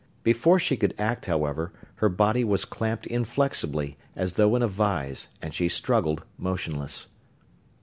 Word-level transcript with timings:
Before 0.23 0.57
she 0.57 0.77
could 0.77 0.95
act, 0.97 1.27
however, 1.27 1.71
her 1.97 2.09
body 2.09 2.43
was 2.43 2.65
clamped 2.65 3.05
inflexibly, 3.05 3.97
as 4.15 4.33
though 4.33 4.55
in 4.55 4.63
a 4.63 4.67
vise, 4.67 5.27
and 5.43 5.53
she 5.53 5.69
struggled, 5.69 6.23
motionless. 6.39 7.09